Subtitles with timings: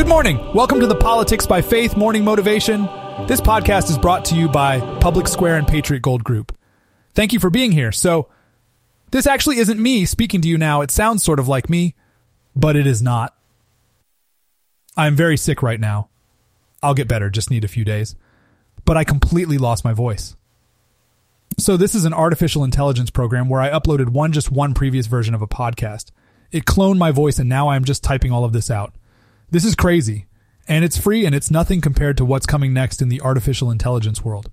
[0.00, 0.54] Good morning.
[0.54, 2.84] Welcome to the Politics by Faith Morning Motivation.
[3.26, 6.56] This podcast is brought to you by Public Square and Patriot Gold Group.
[7.12, 7.92] Thank you for being here.
[7.92, 8.26] So,
[9.10, 10.80] this actually isn't me speaking to you now.
[10.80, 11.96] It sounds sort of like me,
[12.56, 13.36] but it is not.
[14.96, 16.08] I'm very sick right now.
[16.82, 18.16] I'll get better, just need a few days.
[18.86, 20.34] But I completely lost my voice.
[21.58, 25.34] So, this is an artificial intelligence program where I uploaded one just one previous version
[25.34, 26.06] of a podcast.
[26.52, 28.94] It cloned my voice, and now I'm just typing all of this out.
[29.52, 30.26] This is crazy,
[30.68, 34.24] and it's free, and it's nothing compared to what's coming next in the artificial intelligence
[34.24, 34.48] world.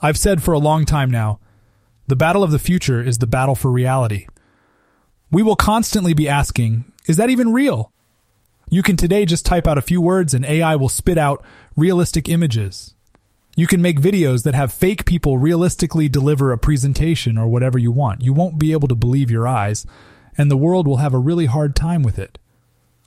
[0.00, 1.40] I've said for a long time now
[2.06, 4.26] the battle of the future is the battle for reality.
[5.30, 7.92] We will constantly be asking, is that even real?
[8.70, 11.44] You can today just type out a few words and AI will spit out
[11.76, 12.94] realistic images.
[13.56, 17.92] You can make videos that have fake people realistically deliver a presentation or whatever you
[17.92, 18.22] want.
[18.22, 19.86] You won't be able to believe your eyes,
[20.36, 22.38] and the world will have a really hard time with it.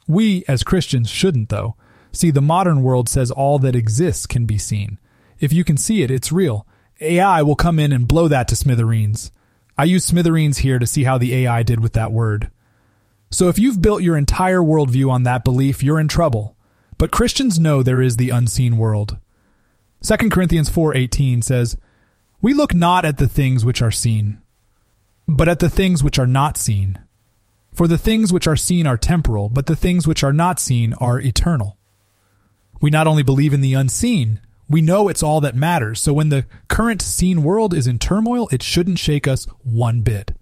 [0.07, 1.75] We, as Christians, shouldn't, though.
[2.11, 4.99] See, the modern world says all that exists can be seen.
[5.39, 6.65] If you can see it, it's real.
[6.99, 9.31] AI will come in and blow that to smithereens.
[9.77, 12.49] I use smithereens here to see how the AI did with that word.
[13.29, 16.55] So if you've built your entire worldview on that belief, you're in trouble.
[16.97, 19.17] But Christians know there is the unseen world.
[20.01, 21.77] 2 Corinthians 4:18 says,
[22.41, 24.39] "We look not at the things which are seen,
[25.27, 26.97] but at the things which are not seen.
[27.77, 30.93] For the things which are seen are temporal, but the things which are not seen
[30.93, 31.77] are eternal."
[32.81, 35.99] We not only believe in the unseen, we know it's all that matters.
[35.99, 40.35] So when the current seen world is in turmoil, it shouldn't shake us one bit.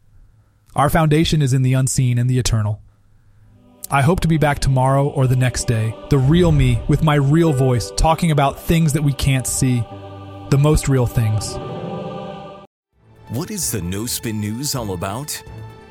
[0.77, 2.79] Our foundation is in the unseen and the eternal.
[3.91, 7.15] I hope to be back tomorrow or the next day, the real me with my
[7.15, 9.83] real voice, talking about things that we can't see,
[10.51, 11.57] the most real things.
[13.27, 15.43] What is the No Spin News all about?